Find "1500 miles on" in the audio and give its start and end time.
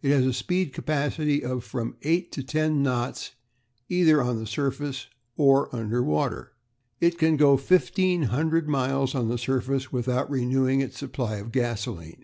7.56-9.26